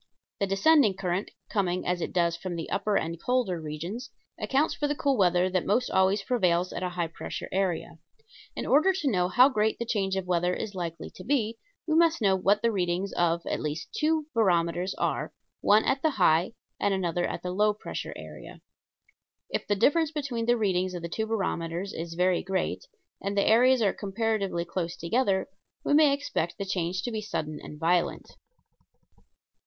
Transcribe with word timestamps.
The 0.39 0.47
descending 0.47 0.95
current 0.95 1.29
coming, 1.47 1.85
as 1.85 2.01
it 2.01 2.11
does, 2.11 2.35
from 2.35 2.55
the 2.55 2.71
upper 2.71 2.97
and 2.97 3.21
colder 3.21 3.61
regions 3.61 4.09
accounts 4.39 4.73
for 4.73 4.87
the 4.87 4.95
cool 4.95 5.15
weather 5.15 5.47
that 5.51 5.63
most 5.63 5.91
always 5.91 6.23
prevails 6.23 6.73
at 6.73 6.81
a 6.81 6.89
high 6.89 7.05
pressure 7.05 7.47
area. 7.51 7.99
In 8.55 8.65
order 8.65 8.93
to 8.93 9.07
know 9.11 9.27
how 9.27 9.47
great 9.47 9.77
the 9.77 9.85
change 9.85 10.15
of 10.15 10.25
weather 10.25 10.55
is 10.55 10.73
likely 10.73 11.11
to 11.11 11.23
be, 11.23 11.59
we 11.85 11.93
must 11.93 12.19
know 12.19 12.35
what 12.35 12.63
the 12.63 12.71
readings 12.71 13.13
of 13.13 13.45
at 13.45 13.59
least 13.59 13.93
two 13.95 14.25
barometers 14.33 14.95
are 14.95 15.33
one 15.59 15.85
at 15.85 16.01
the 16.01 16.09
high 16.09 16.53
and 16.79 16.95
another 16.95 17.27
at 17.27 17.43
the 17.43 17.51
low 17.51 17.71
pressure 17.71 18.13
area. 18.15 18.59
If 19.51 19.67
the 19.67 19.75
difference 19.75 20.09
between 20.11 20.47
the 20.47 20.57
readings 20.57 20.95
of 20.95 21.03
the 21.03 21.09
two 21.09 21.27
barometers 21.27 21.93
is 21.93 22.15
very 22.15 22.41
great, 22.41 22.87
and 23.21 23.37
the 23.37 23.47
areas 23.47 23.83
are 23.83 23.93
comparatively 23.93 24.65
close 24.65 24.97
together, 24.97 25.47
we 25.85 25.93
may 25.93 26.11
expect 26.11 26.57
the 26.57 26.65
change 26.65 27.03
to 27.03 27.11
be 27.11 27.21
sudden 27.21 27.59
and 27.61 27.79
violent. 27.79 28.31